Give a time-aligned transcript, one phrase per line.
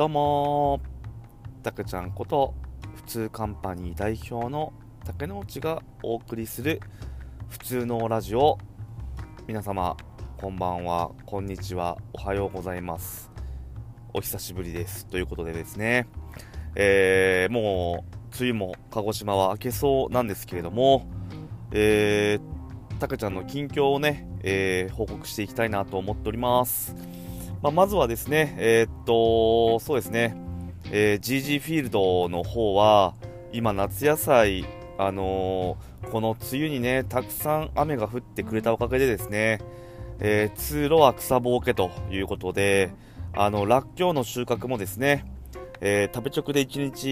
[0.00, 0.80] どうも。
[1.62, 2.54] たけちゃんこと
[2.94, 4.72] 普通カンパニー代表の
[5.04, 6.80] 竹之内がお送りする
[7.50, 8.56] 普通のラジオ。
[9.46, 9.94] 皆様
[10.38, 11.10] こんばんは。
[11.26, 11.98] こんにちは。
[12.14, 13.30] おはようございます。
[14.14, 15.04] お久しぶりです。
[15.04, 16.06] ということでですね。
[16.76, 21.04] えー、もう梅雨も鹿児島は明けそうなんですけれども
[21.72, 27.09] えー、たけちゃんの近況をね、えー、報告していきたいなと思っております。
[27.62, 30.34] まあ、まずはですね、えー、っと、そうですね、
[30.90, 33.14] えー、GG フィールドの方は、
[33.52, 34.64] 今、夏野菜、
[34.96, 39.60] あのー、この梅雨にね、たくさん雨が降ってくれたおかげでですね、
[40.20, 42.92] え、通路は草ぼうけということで、
[43.34, 45.26] あの、らっきょうの収穫もですね、
[45.82, 47.08] えー、食べ直で1日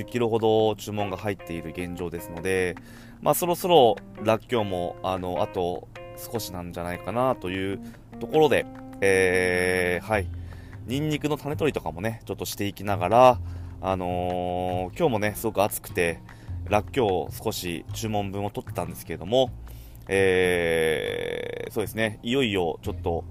[0.00, 2.76] 10キロほど注文が入っている現状ですので、
[3.20, 5.86] まあ、そろそろらっきょうも、あの、あと
[6.32, 7.80] 少しなんじゃないかなという
[8.18, 8.66] ところで、
[9.00, 10.28] えー、はい、
[10.86, 13.40] ニンニクの種取りとかもね、ちょっとしていきながら、
[13.80, 16.20] あのー、今日もね、すごく暑くて、
[16.68, 19.50] らっきょうを少し注文分を取ってたんですけれども、
[20.08, 23.24] えー、そうですね、いよいよちょっと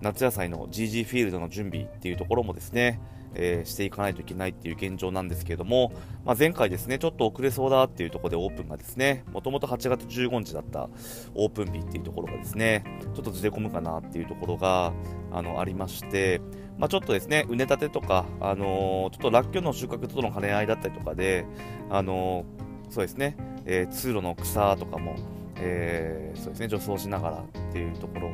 [0.00, 3.00] 夏野菜の GG フィールドの準備っていうところもですね、
[3.38, 5.92] えー、していかないといけないっていう現状なんですけれども、
[6.24, 10.88] まあ、前回ですね、ちょっと遅れそうだっていうところでオープンがですね、もともと8月15日だった
[11.34, 12.84] オープン日っていうところがですね、
[13.14, 14.92] ちょっとずれ込むかなっていうところが
[15.32, 16.40] あのありまして、
[16.78, 21.46] まあ、ちょっとですね、畝立てとか、あのー、ちょっとらっきょうの収穫との兼ね合いだったりとかで、
[21.90, 25.16] あのー、そうですね、えー、通路の草とかも、
[25.58, 28.30] えそうですね、除草しながらっていうところ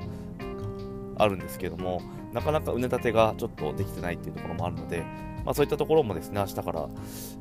[1.16, 5.04] あるんですけども、なかなか畝立てがちょっとできてないっていうところもあるので、
[5.44, 6.88] まあ、そういったところもですね、明日から、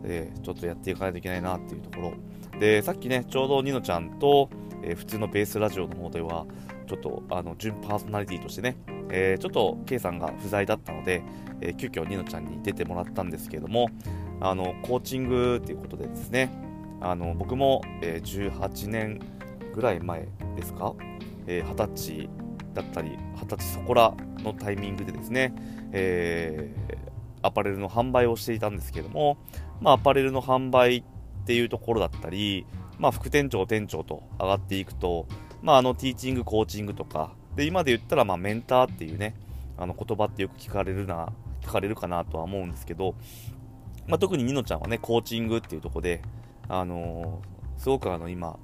[0.03, 2.13] えー、ちょっとやっていかないといけないなっていうとこ
[2.53, 2.59] ろ。
[2.59, 4.49] で、さっきね、ちょうどニノちゃんと、
[4.83, 6.45] えー、普通のベースラジオの方では、
[6.87, 8.75] ちょっと、あの、準パーソナリティとしてね、
[9.09, 11.23] えー、ちょっと K さんが不在だったので、
[11.61, 13.89] えー、急遽ニノちゃんに出てもらったんですけれども、
[14.39, 16.49] あの、コーチングっていうことでですね、
[16.99, 19.19] あの、僕も、えー、18年
[19.73, 20.93] ぐらい前ですか、
[21.47, 22.29] えー、20歳
[22.73, 25.53] だったり、20歳そこらのタイミングでですね、
[25.91, 29.37] えー、アパレルの販売をしていたんですけども、
[29.79, 31.03] まあ、アパレルの販売っ
[31.45, 32.65] ていうところだったり、
[32.99, 35.27] まあ、副店長、店長と上がっていくと、
[35.61, 39.35] まあ、あのティーチング、コーチングとか、で今で言ったらまあメンターっていうね、
[39.77, 41.29] あの言葉ってよく聞かれるな、
[41.61, 43.15] 聞かれるかなとは思うんですけど、
[44.07, 46.21] まあ、特にニノちゃんはね、コーチングっていうところで、
[46.67, 48.57] あのー、すごくあの今、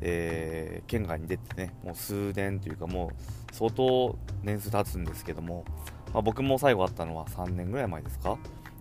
[0.00, 3.12] えー、県外に出てね、もう数年というか、も
[3.50, 5.64] う相当年数経つんですけども、
[6.12, 8.38] まあ、僕も最後会ったのは3年ぐらい前ですか、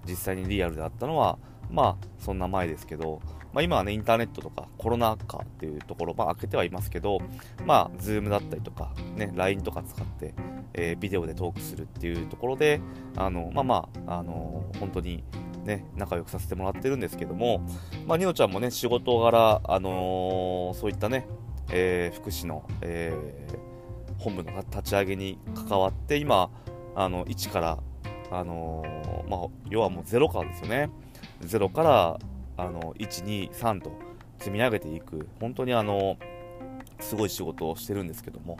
[0.08, 1.38] 実際にリアルで会ったのは、
[1.70, 3.22] まあそんな前ですけど、
[3.54, 7.20] まあ、今はね、インターネットとかコロナ禍っていうところ、まあ、開けてはいますけど、
[7.66, 10.34] まあ、 Zoom だったりとか、ね、LINE とか使って、
[10.74, 12.82] えー、ビデオでトークするっていうところで、
[13.16, 15.24] あのまあまあ、あの本当に
[15.64, 17.62] ね、仲良くさせてもらってるんですけども、
[18.08, 21.28] まあ、ニノちゃんもね、仕事柄、あのー、そういったね、
[21.72, 25.38] えー、福祉の、えー、本部の立ち上げに
[25.68, 26.50] 関わって、今、
[26.96, 27.78] あの、1から、
[28.32, 30.90] あのー、まあ、要はもうゼロからですよね。
[31.42, 32.20] ゼロから、
[32.62, 33.92] あの、1、2、3と
[34.38, 36.18] 積み上げていく、本当にあの、
[37.00, 38.58] すごい仕事をしてるんですけども、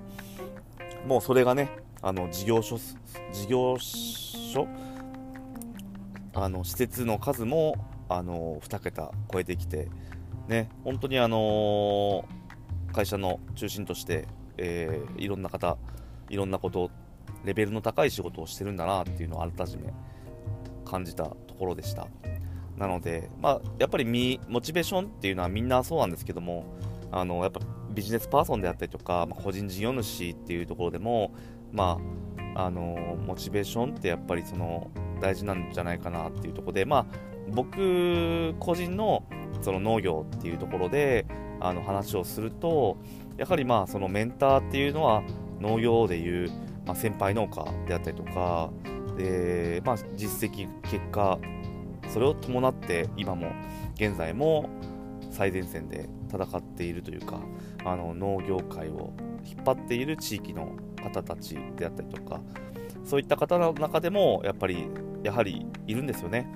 [1.08, 1.70] もうそれがね、
[2.02, 4.68] あの、事業所、事業所
[6.34, 7.76] あの施設の数も
[8.08, 9.90] あの2桁超えてきて、
[10.48, 12.26] ね、本当にあの
[12.94, 14.28] 会社の中心として、
[14.58, 15.78] えー、いろんな方、
[16.30, 16.92] いろんなこと、
[17.44, 19.94] レベルの高い仕事をしてるんだなっていうのを改め
[20.86, 22.08] 感じたところでした。
[22.80, 26.64] なので、まあ、やっぱりモチベーションっていうのはみんなそうなんですけども、
[27.12, 27.60] あのやっぱ
[27.92, 31.34] ビジネスパーソンであったりとか、まあ、個人事業主っていうところでも、
[31.74, 32.00] ま
[32.56, 34.90] あ、あのモチベーションってやっぱりその
[35.20, 37.06] 大事なんじゃないかなっていうところで、まあ、
[37.50, 39.24] 僕個人の
[39.62, 41.26] その農業っていうところで
[41.60, 42.98] あの話をすると
[43.38, 45.24] やはりまあそのメンターっていうのは
[45.60, 46.50] 農業でいう、
[46.86, 48.70] まあ、先輩農家であったりとか
[49.18, 51.38] で、まあ、実績結果
[52.10, 53.52] それを伴って今も
[53.96, 54.70] 現在も
[55.32, 57.40] 最前線で戦っているというか
[57.86, 59.14] あの農業界を
[59.46, 62.42] 引っ張っている地域の方たちであったりとか
[63.06, 64.88] そういった方の中でもやっぱり
[65.24, 66.48] やはりいるんですよね、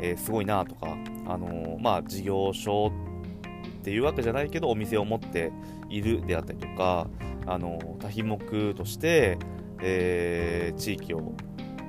[0.00, 0.96] えー、すごいなとか、
[1.26, 2.92] あの、まあ、事業所
[3.80, 5.52] っていうわけじゃないけどお店を持って
[5.88, 7.08] いるであったりとか、
[7.46, 9.38] あの、多品目として、
[9.80, 11.32] え地域を、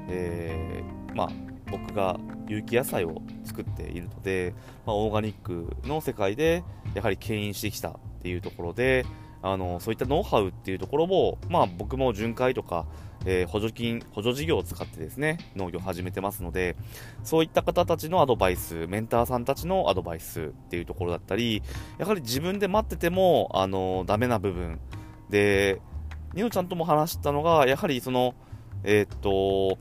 [0.10, 0.84] え
[1.14, 1.30] まあ、
[1.74, 4.54] 僕が有機野菜を作っているので、
[4.86, 9.06] まあ、オーガニックの世界でやはり牽引してきたっていうところで
[9.42, 12.86] あのそういったノウハウっていうところも、まあ、僕も巡回とか、
[13.26, 16.78] えー、補助金、補助事業を使ってですね、農業を始めてますので、
[17.24, 21.62] そういった方たちのアドバイス、メンターさんたちのアドバイスっていうところだったり、
[21.98, 24.80] やはり自分で待ってても、あの、ダメな部分。
[25.30, 25.82] で、
[26.34, 28.36] ニノちゃんとも話したのが、やはりその、
[28.84, 29.78] えー、っと、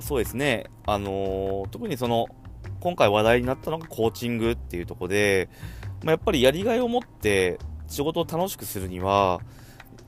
[0.00, 2.26] そうですね、あの特にその、
[2.80, 5.48] 今回話題になったのがコーチングっていうところで、
[6.02, 7.58] まあ、やっぱりやりがいを持って
[7.88, 9.40] 仕事を楽しくするには、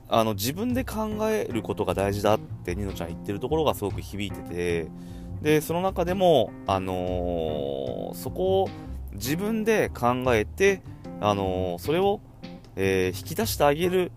[0.09, 4.87] あの自分で考えることが大事だってニノちゃん言ってるところがすごく響いてて
[5.41, 8.69] でその中でも、あのー、そこを
[9.13, 10.81] 自分で考えて、
[11.19, 12.21] あのー、それを、
[12.75, 14.11] えー、引き出してあげる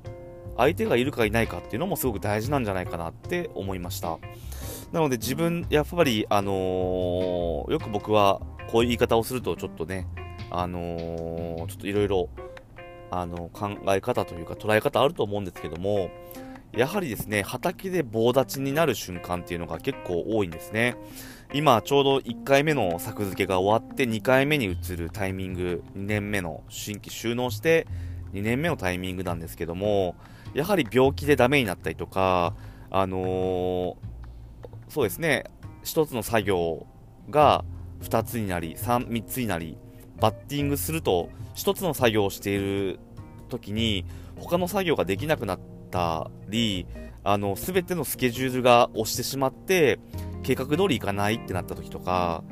[0.57, 4.19] 相手がいるかいないかっていうのもすごく大事なんじゃないかなって思いました。
[4.93, 8.41] なので自分やっぱり、あのよく僕は
[8.71, 10.07] こういう言い方をするとちょっとね、
[10.51, 12.29] あのちょっといろいろ
[13.11, 16.11] あの考え方というか捉え方あると思うんですけども
[16.73, 20.97] やはりですね畑で棒立ちになる瞬間っていうのが結構多いんですね。
[21.55, 27.87] 今ちょうど1回目の作付けが終わって2回目に移るタイミング2年目の新規収納して
[28.33, 30.17] 2年目のタイミングなんですけども
[30.55, 32.55] やはり病気でダメになったりとか
[32.91, 33.97] あのー、
[34.89, 35.45] そうですね。
[35.85, 36.87] 1つの作業
[37.31, 37.65] が
[38.03, 39.79] 2つになり 3, 3つになり
[40.21, 42.99] バッティングすると1つの作業をしている
[43.49, 44.05] 時に
[44.37, 45.61] 他の作業ができなくなっ
[45.91, 46.87] たり
[47.25, 49.99] あの全てのスケジュールが押してしまって
[50.43, 52.45] 計画通りいかないってなった時とか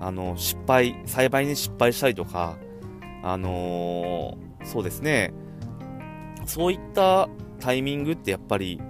[0.00, 2.58] あの失敗栽培に失敗したりとか
[3.22, 5.34] あのー、そうですね。
[6.46, 7.28] そういった
[7.60, 8.80] タイミングってやっぱり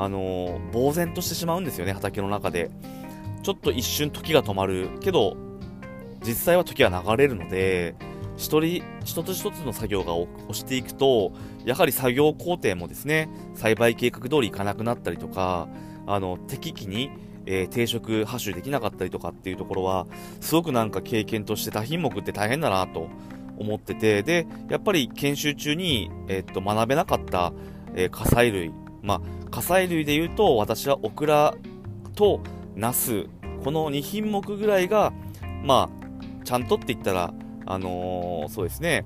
[0.00, 2.70] あのー、呆然としてしまうんですよね畑の中で。
[3.42, 5.36] ちょっと一瞬時が止まるけど
[6.24, 7.94] 実際は時は流れるので、
[8.36, 11.32] 一人、一つ一つの作業が押していくと、
[11.64, 15.68] やはり作業工程もですね、栽培計画通りいかなくなったりとか、
[16.06, 17.10] あの、適期に、
[17.46, 20.06] えー、定食、ハッシュできなかったりとかっていうところは、
[20.40, 23.08] すごくなんか経験として多品目って大変だなと
[23.58, 27.52] 思ってて、で、やっぱり研修中に、えー、っと、学べなかった、
[27.94, 28.72] えー、火砕類、
[29.02, 31.54] まあ、火砕類で言うと、私はオクラ
[32.14, 32.40] と
[32.74, 33.26] ナス、
[33.64, 35.12] この2品目ぐらいが、
[35.64, 37.32] まあ、ちゃんとって言ったら、
[37.66, 39.04] あのー、そうですね、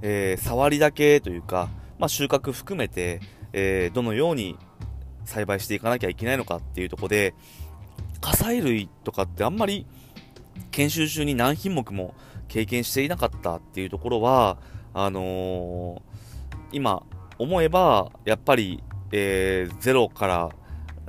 [0.00, 1.68] えー、触りだけというか、
[1.98, 3.20] まあ、収穫含めて、
[3.52, 4.56] えー、どのように
[5.24, 7.34] 栽培していかなきゃいけないのかっていうとこで、
[8.20, 9.86] 火砕類とかってあんまり
[10.70, 12.14] 研修中に何品目も
[12.48, 14.58] 経験していなかったっていうところは、
[14.94, 16.00] あのー、
[16.72, 17.02] 今
[17.38, 18.82] 思えば、やっぱり、
[19.12, 20.48] えー、ゼロから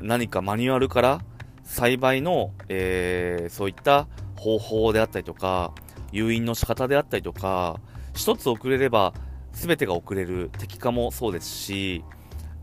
[0.02, 1.22] 何かマニュアルから
[1.64, 5.74] 栽培の、えー、そういった方法であったりとか、
[6.12, 7.80] 誘引の仕方であったりとか、
[8.14, 9.14] 一つ遅れれば
[9.54, 12.04] 全てが遅れる敵化もそうですし、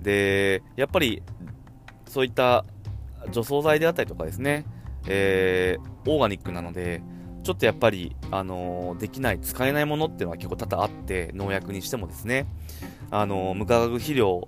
[0.01, 1.23] で、やっぱり
[2.07, 2.65] そういった
[3.31, 4.65] 除草剤であったりとかですね、
[5.07, 7.03] えー、オーガニックなので、
[7.43, 12.47] ちょっとやっぱり、あのー、できない、使えないものっていうのは結構多々あって、農薬にしてもですね、
[13.11, 14.47] あのー、無化学肥料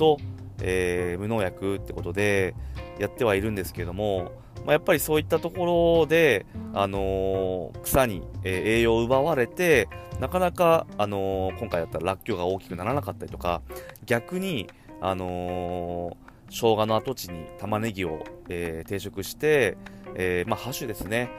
[0.00, 0.18] と、
[0.62, 2.54] え無農薬ってことで
[2.98, 4.32] やってはいるんですけども、
[4.64, 9.88] まあ、やっぱりそういったところで、あのー、草に、え、栄養を奪われて、
[10.20, 13.62] なかなか、あの、今回だったららっきょうが大きくならなかったりとか、
[14.04, 14.68] 逆に、
[15.00, 16.16] あのー、
[16.50, 19.76] 生姜の跡地に玉ねぎを、えー、定食して、
[20.14, 21.30] えー、まあ、ハッシュですね、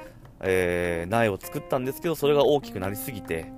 [0.41, 3.51] えー、苗を作ったんですけど、それが大きくなりすぎて、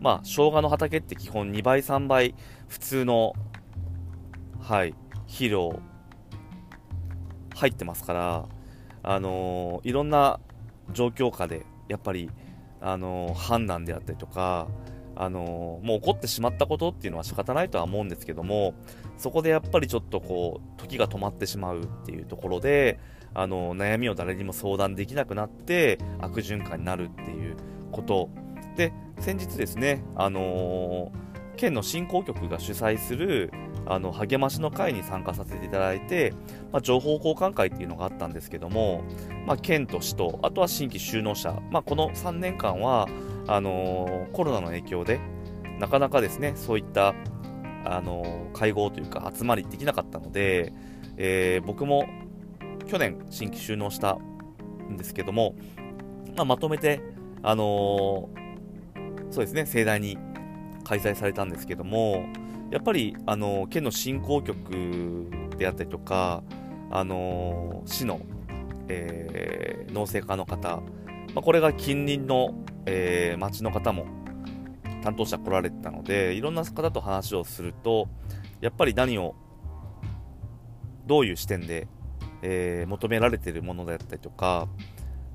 [0.00, 2.34] まあ、生姜の畑って基本2倍、3倍、
[2.68, 3.34] 普通の、
[4.66, 4.94] はい、
[5.26, 5.78] 肥料
[7.54, 8.48] 入ってますから、
[9.02, 10.40] あのいろんな
[10.90, 12.30] 状況下でやっぱり、
[12.80, 14.68] あの判断であったりとか、
[15.16, 18.74] あのもう起こってしまったことっていうのは仕方ないとは思うんですけども
[19.18, 22.98] そこでやっぱりちょっとこう時が止まってしまうっていうところで、
[23.34, 27.56] あの悩みを誰にも相談できなくなって悪循環になるっていう
[27.92, 28.30] こと。
[28.76, 31.12] で先日ですね、あの
[31.54, 33.50] 県の振興局が主催する
[33.86, 36.32] あの励ましの会に参加させていただいて、
[36.72, 39.02] まあ、情報交換会っていうのがあったんですけども、
[39.46, 43.08] まあ、県と市と、あとは新規就農者、まあ、この3年間は
[43.46, 45.20] あのー、コロナの影響で、
[45.78, 47.14] なかなかですね、そういった、
[47.84, 50.72] あの、会合というか集まりできなかったので、
[51.16, 52.06] えー、僕も
[52.86, 54.16] 去年新規就農した
[54.90, 55.54] んですけども、
[56.36, 57.00] まあ、まとめて、
[57.42, 58.30] あの
[59.30, 60.16] そうですね、盛大に
[60.84, 62.26] 開催されたんですけども、
[62.70, 66.42] やっぱりあの県の振興局であったりとか、
[66.90, 68.20] あの市の、
[68.88, 70.76] えー、農政課の方、
[71.34, 72.54] まあ、これが近隣の、
[72.86, 74.06] えー、町の方も
[75.02, 78.08] 担当者来られてたのでいろんな方と話をすると
[78.60, 79.34] やっぱり何を
[81.06, 81.88] どういう視点で、
[82.42, 84.68] えー、求められてるものであったりとか、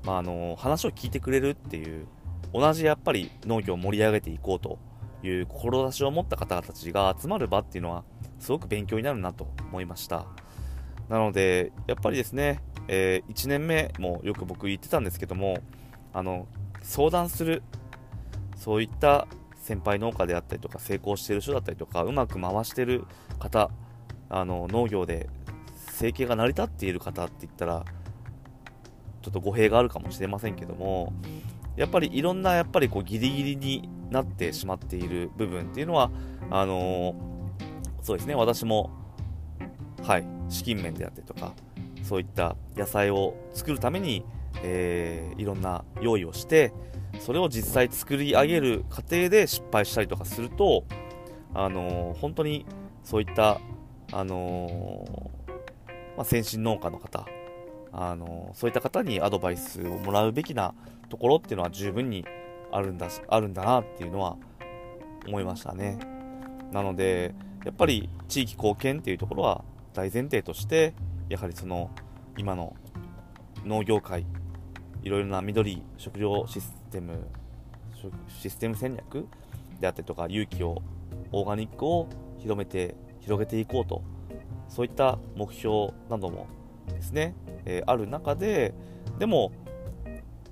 [0.04, 2.06] まあ、あの話を聞いてくれるっていう
[2.52, 4.78] 同じやっぱり農業を盛り上げていこうと
[5.22, 8.04] いう志を持った方たちが集まる場っていうのは
[8.38, 10.26] すごく勉強になるなと思いました。
[11.08, 15.58] なのでやっぱりですね、えー、1年目もよく僕言ってたんですけども
[16.12, 16.46] あの
[16.82, 17.62] 相談する
[18.56, 23.04] そういった先輩農家であったりとか成功してる人だったりとかうまく回してる
[23.38, 23.70] 方
[24.28, 25.28] あの農業で
[25.88, 27.84] 生計が成り立っている方って言ったら
[29.22, 31.12] ちょっと語弊があるかもしれませんけども
[31.76, 36.10] やっぱりいろんなやっぱりこうギリギリになってしまっている部分っていうのは
[36.50, 37.14] あの、
[38.02, 38.90] そうですね私も
[40.02, 41.52] はい資金面であったりとか
[42.02, 44.24] そういった野菜を作るために、
[44.62, 46.72] えー、いろんな用意をして
[47.20, 50.84] それを実際作り上げる過程で失敗したりとかすると
[51.52, 52.64] あの、本当に
[53.04, 53.60] そういった
[54.12, 55.30] あの
[56.16, 57.24] まあ、先進農家の方
[57.92, 60.74] あのそういった方にアドバイスをもらうべきな
[61.08, 62.24] ところっていうのは十分に
[62.72, 64.36] あるんだあるんだなっていうのは
[65.26, 65.98] 思いましたね。
[66.72, 67.34] なので
[67.64, 70.94] やっぱり地域貢献っていうところは大前提として
[71.28, 71.90] やはりその
[72.36, 72.74] 今の
[73.64, 74.24] 農業界
[75.02, 77.26] いろいろな緑食料システム
[78.28, 79.26] システム戦略
[79.78, 80.82] であったりとか勇気を
[81.32, 82.08] オーガニックを
[82.38, 84.02] 広めて広げていこうと
[84.68, 86.46] そういった目標なども
[86.88, 87.34] ですね、
[87.66, 88.72] えー、ある中で
[89.18, 89.52] でも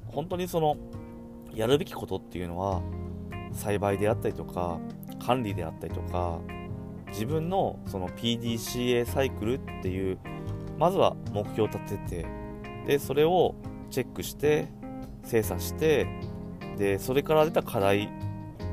[0.07, 0.77] 本当にその
[1.55, 2.83] やるべきことっていうのは
[3.53, 4.79] 栽培であったりとか
[5.25, 6.39] 管理であったりとか
[7.09, 10.19] 自分のその PDCA サイクルっていう
[10.79, 12.27] まずは目標を立てて
[12.87, 13.55] でそれを
[13.91, 14.69] チェックして
[15.25, 16.07] 精査して
[16.77, 18.09] でそれから出た課題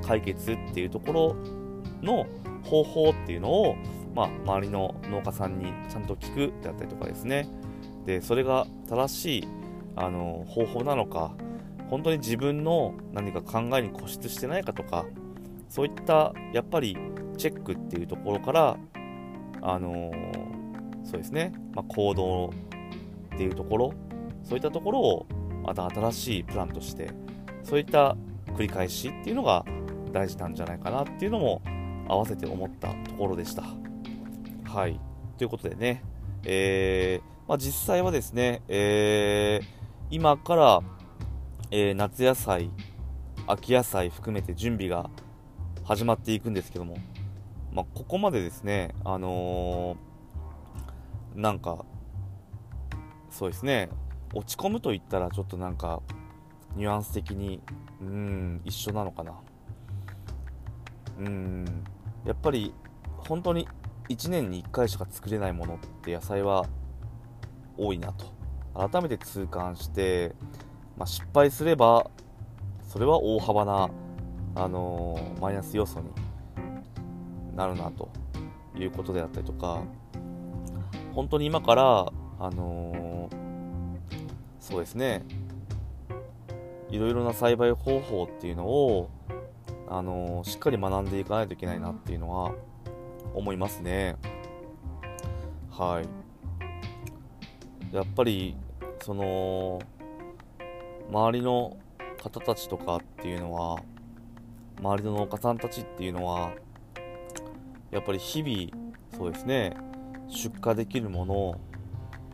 [0.06, 1.36] 解決っていうところ
[2.02, 2.28] の
[2.64, 3.76] 方法っていうのを
[4.16, 7.48] まあ、周りの農家さんにちゃんと聞くであったりとかですね。
[8.06, 9.48] でそれが正しい
[9.96, 11.36] あの方法なのか
[11.90, 15.06] 本当に自分の何か考えに固執してないかとか
[15.70, 16.98] そういったやっぱり
[17.38, 18.78] チェックっていうところから
[19.62, 20.12] あの
[21.04, 22.54] そうですね、まあ、行動
[23.36, 23.94] っていうところ
[24.44, 25.26] そういったところを
[25.64, 27.12] また新しいプランとして
[27.64, 28.16] そういった
[28.56, 29.66] 繰り返しっていうのが
[30.12, 31.62] 大事なんじゃないかなっていうのも
[32.08, 33.64] 合わせて思ったところでした。
[34.66, 35.00] はい。
[35.38, 36.04] ということでね、
[36.44, 39.68] えー、まあ、実際はですね、えー、
[40.12, 40.82] 今から、
[41.78, 42.72] えー、夏野菜、
[43.48, 45.10] 秋野菜含めて準備が
[45.84, 46.96] 始まっていくんですけども、
[47.74, 51.84] まあ、ここまでですね、あのー、なんか、
[53.30, 53.90] そうですね、
[54.34, 56.02] 落ち込むと言ったらちょっとなんか、
[56.78, 57.62] ニュアンス的に、
[58.00, 59.34] うん、一緒なのかな。
[61.20, 61.66] うん、
[62.24, 62.74] やっぱり、
[63.18, 63.68] 本当に
[64.08, 66.68] 1年に1回しか作れないものって野菜は
[67.78, 68.34] 多いなと。
[68.74, 70.36] 改めて痛感して、
[70.98, 72.10] まあ、失敗すれば
[72.88, 73.90] それは大幅な、
[74.56, 76.10] あのー、マイナス要素に
[77.56, 78.10] なるなと
[78.78, 79.82] いうことであったりとか
[81.14, 81.84] 本当に今から、
[82.40, 83.36] あのー、
[84.60, 85.26] そうですね
[86.90, 89.10] いろいろな栽培方法っていうのを、
[89.90, 92.54] あのー、しっかり学んでいかないといけないなっていうのは
[93.34, 94.16] 思いますね。
[95.72, 96.02] は
[97.92, 97.96] い。
[97.96, 98.56] やっぱり、
[99.02, 99.82] その、
[101.10, 101.78] 周りの
[102.22, 103.78] 方たちとかっていうのは、
[104.80, 106.54] 周りの農家さんたちっていうのは、
[107.92, 109.76] やっぱり日々、そうですね、
[110.28, 111.60] 出荷できるもの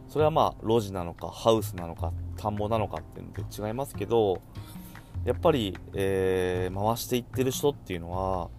[0.08, 4.42] それはまあ路地なのかハウスなのか田んぼなのかっていうので違いますけど
[5.26, 8.50] やっぱり、えー、回していってる人っていうのは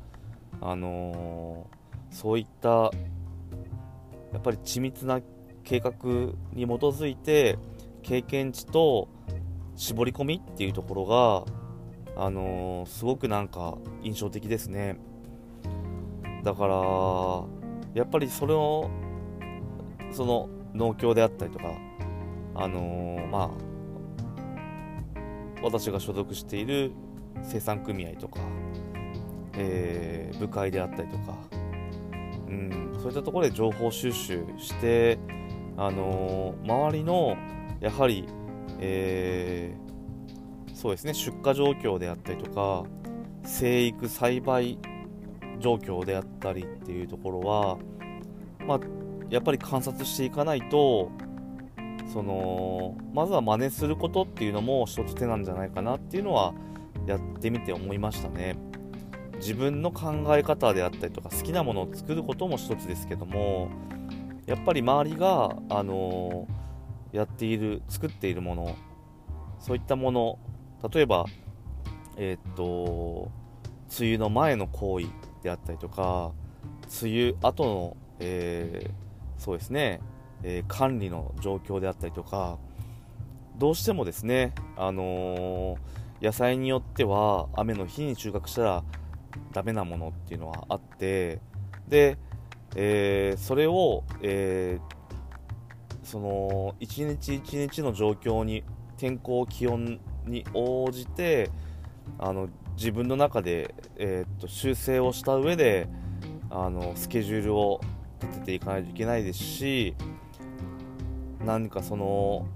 [0.60, 2.90] あのーそういったや
[4.36, 5.20] っぱり緻密な
[5.64, 5.92] 計画
[6.52, 7.58] に基づいて
[8.02, 9.08] 経験値と
[9.76, 11.44] 絞り込みっていうところが、
[12.24, 14.98] あのー、すごくなんか印象的ですね。
[16.42, 16.74] だから
[17.94, 18.90] やっぱりそれを
[20.10, 21.72] その農協であったりとか
[22.54, 23.50] あのー、まあ
[25.62, 26.92] 私が所属している
[27.42, 28.40] 生産組合とか、
[29.54, 31.36] えー、部会であったりとか
[32.52, 35.18] うん、そういったところで情報収集して、
[35.76, 37.36] あのー、周りの
[37.80, 38.28] やはり、
[38.84, 42.84] えー、そうですね出荷状況であったりとか
[43.44, 44.76] 生育栽培
[45.60, 47.78] 状況であったりっていうところは、
[48.66, 48.80] まあ、
[49.30, 51.12] やっぱり観察していかないと
[52.12, 56.52] そのまずは真似することっていうのも一つ手なんじゃないかなっていうのは
[57.06, 58.56] やってみて思いましたね。
[59.36, 63.70] 自分の考え方であったりとか好きなものを作ることも一つですけども
[64.46, 66.61] やっぱり周りが、あのー、
[67.12, 68.76] やっている作っているもの
[69.58, 70.38] そういったもの
[70.92, 71.26] 例えば
[72.16, 73.30] えー、っと
[73.98, 75.06] 梅雨の前の行為
[75.42, 76.32] であったりとか
[77.02, 80.00] 梅雨後の、えー、そうですね、
[80.42, 82.58] えー、管理の状況であったりとか
[83.56, 85.76] どうしてもですね、あの
[86.22, 88.84] 野菜によっては雨の日に収穫したら
[89.52, 91.38] ダメなものっていうのはあって
[91.86, 92.16] で、
[92.74, 94.80] えそれを、え
[96.02, 98.64] その一日一日の状況に
[98.96, 101.50] 天候気温に応じて
[102.18, 105.88] あの自分の中で、えー、っと修正をした上で
[106.50, 107.80] あのスケジュールを
[108.20, 109.94] 立てていかないといけないですし
[111.44, 112.46] 何かその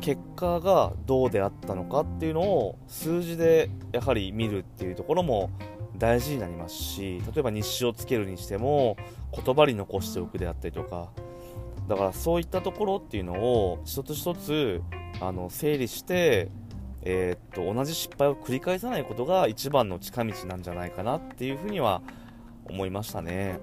[0.00, 5.50] 結果がどうであったのかっていうのを数字でやはり見るっていうところも
[5.98, 8.96] 大事になりますし例えば日誌をつけるにしても
[9.32, 11.10] 言葉に残しておくであったりとか
[11.88, 14.82] だからそういったところっていうのを一つ一つ
[15.20, 16.50] あの整理して
[17.02, 22.02] えー、っと同じ失敗を繰り返さないことが一番の近道なんじゃないかなっていうふうには
[22.66, 23.60] 思いましたね。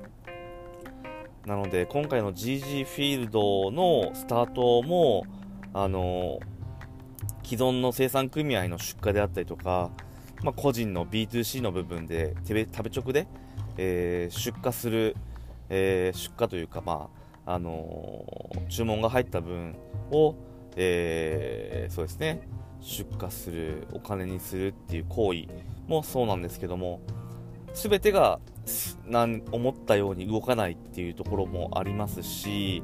[1.45, 5.27] なので今回の GG フィールドのスタートも
[5.73, 6.39] あの
[7.43, 9.91] 既存の生産組合の出荷であったりとか、
[10.41, 13.27] まあ、個人の B2C の部分で食べ直で、
[13.77, 15.15] えー、出荷する、
[15.69, 19.75] えー、出荷というか、まああのー、注文が入った分
[20.11, 20.35] を、
[20.75, 22.47] えーそうですね
[22.81, 25.47] 出荷するお金にするっていう行為
[25.87, 27.01] もそうなんですけども
[27.73, 28.39] 全てが
[29.05, 32.83] なん思ったように動かないっていうところもありますし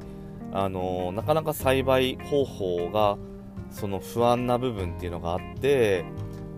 [0.52, 3.16] あのなかなか栽培方法が
[3.70, 6.04] その不安な部分っていうのがあって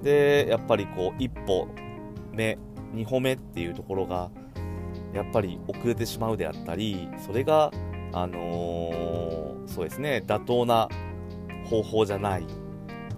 [0.03, 1.69] でやっぱりこう一歩
[2.33, 2.59] 目
[2.95, 4.31] 2歩目っていうところが
[5.13, 7.71] やっぱり遅れてしまうであったりそれが
[8.16, 10.88] あのー、そうですね妥当な
[11.64, 12.46] 方法じゃない。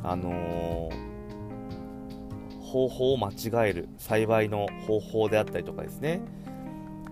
[0.02, 6.22] あのー、方法を間違える栽培の方法であったりとかですね。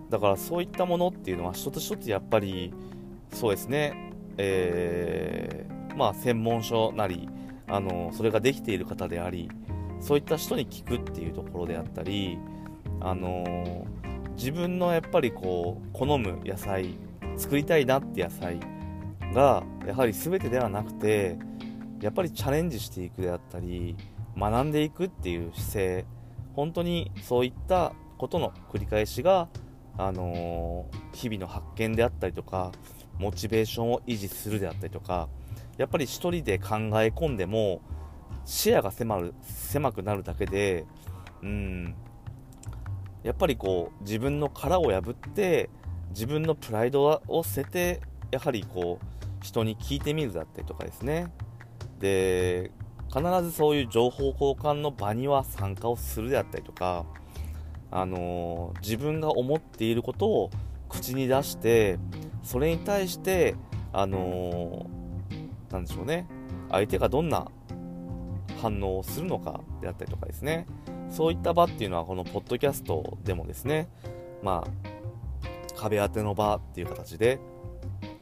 [0.08, 2.72] だからそういったものっていうのは一つ一つやっぱり
[3.32, 7.28] そうですね、えー、まあ専門書なり、
[7.66, 9.50] あの、それができている方であり
[10.00, 12.38] そういった人に聞くっていうところであったり、
[13.00, 13.86] あの
[14.36, 16.96] 自分のやっぱりこう好む野菜
[17.36, 18.60] 作りたいなって野菜
[19.34, 21.36] がやはり全てではなくて
[22.00, 23.96] やっぱりチャレンジしていくであったり
[24.36, 26.06] 学んでいくっていう姿勢
[26.54, 29.48] 本当にそういったことの繰り返しが、
[29.98, 32.72] あのー、日々の発見であったりとか
[33.18, 35.28] モチベーションを維持するであったりとか
[35.76, 37.80] やっぱり1人で考え込んでも
[38.44, 40.84] 視野が狭る狭くなるだけで
[41.42, 41.94] うん
[43.22, 45.70] やっぱりこう自分の殻を破って
[46.10, 51.28] 自分のプライドを捨ててやはりこう人に聞いてみるだったりとかですね。
[52.00, 52.70] で
[53.08, 57.06] 必ずそういう情報交換の場には参加をするであったりとか、
[57.90, 60.50] あのー、自分が思っていることを
[60.88, 61.98] 口に出して
[62.42, 63.54] それに対して、
[63.92, 66.26] あのー、なんでしょうね。
[66.70, 67.46] 相手がどんな
[68.60, 70.66] 反応をするのかであったりとかですね。
[71.10, 73.88] そういった場っていうのはこのポッドキャストでもですね
[74.42, 74.93] まあ
[75.74, 77.38] 壁当ての場っていう形で、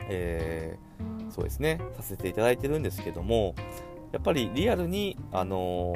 [0.08, 0.92] えー
[1.32, 3.54] そうですね、させていただいてるんですけども、
[4.12, 5.94] やっぱりリアルに、あの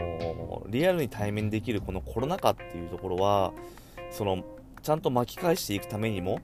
[0.67, 3.53] ー、リアルに対面できるこのコロナ禍っていうところは、
[4.11, 4.43] その、
[4.83, 6.41] ちゃんと巻き返していくためにも、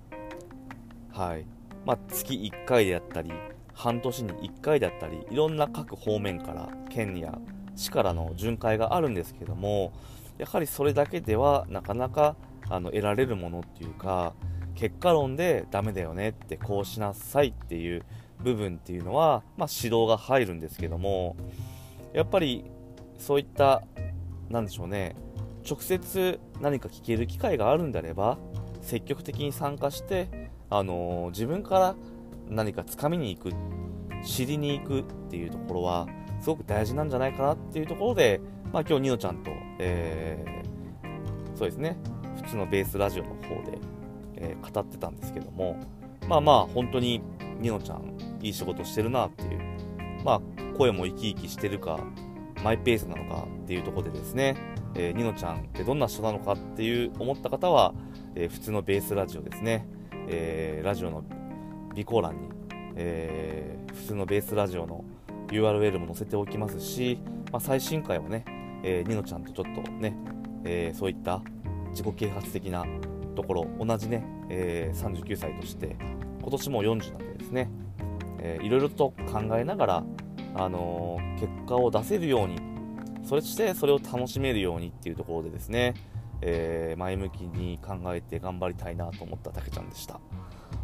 [1.10, 1.46] はい、
[1.86, 3.32] まあ、月1回であったり、
[3.72, 7.38] 半年に1回だったり、いろんな各方面から、県や
[7.74, 9.94] 市からの巡回があるんですけども、
[10.36, 12.36] やはりそれだけではなかなか
[12.68, 14.34] あの得られるものっていうか、
[14.74, 18.04] 結果論でダメだよねって、こうしなさいっていう
[18.42, 21.36] 部分っていうのは、まあ、指導が入るんですけども
[22.12, 22.64] やっぱり
[23.18, 23.82] そういった
[24.50, 25.14] 何でしょうね
[25.68, 28.38] 直接何か聞ける機会があるんであれば
[28.80, 31.94] 積極的に参加して、あのー、自分から
[32.48, 33.54] 何かつかみに行く
[34.24, 36.08] 知りに行くっていうところは
[36.40, 38.40] すごく大事なんじゃないかなっていうところで、
[38.72, 41.96] まあ、今日ニノちゃんと、えー、そうですね
[42.42, 43.78] 普通のベースラジオの方で、
[44.42, 45.76] えー、語ってたんですけども
[46.28, 47.22] まあまあ本当に
[47.60, 49.60] ニノちゃんいい仕事してるなっていう、
[50.24, 50.40] まあ、
[50.76, 52.00] 声も生き生きしてるか、
[52.62, 54.56] マイペースなのかっていうとこでですね、
[54.94, 57.94] えー、ニノちゃんってどんな人なのかっていう思った方は、
[58.34, 59.86] えー、普通のベースラジオですね、
[60.28, 61.24] えー、ラジオの
[61.90, 62.48] 備考欄に、
[62.96, 65.04] えー、普通のベースラジオの
[65.48, 67.18] URL も載せておきますし、
[67.52, 68.44] まあ、最新回はね、
[68.82, 70.16] えー、ニノちゃんとちょっとね、
[70.64, 71.42] え、そういった
[71.90, 72.84] 自己啓発的な
[73.32, 75.96] ところ同じね、えー、39歳として
[76.40, 77.70] 今年も40なんでですね、
[78.38, 80.04] えー、いろいろと考えながら、
[80.54, 82.56] あのー、結果を出せるように、
[83.24, 85.94] そしてそれを楽しめるようにっていうところでですね、
[86.40, 90.20] えー、前向きに考えて頑張りたいなと思ったたけちゃんでした。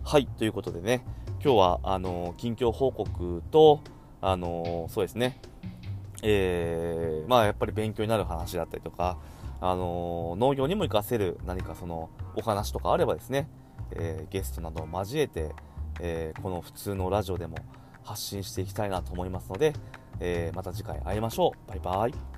[0.05, 1.05] はい、ということでね、
[1.43, 3.81] 今日はあの近況報告と、
[4.21, 5.41] あのそうですね、
[6.23, 9.19] えー、まあやっぱり勉強になる話だったりとか、
[9.61, 13.49] あの農業にも活かせる何かそのお話とかあればですね、
[13.93, 15.51] えー、ゲストなどを交えて、
[16.01, 17.57] えー、この普通のラジオでも
[18.05, 19.75] 発信していきたいなと思いますので、
[20.21, 21.69] えまた次回会いましょう。
[21.69, 22.38] バイバイ。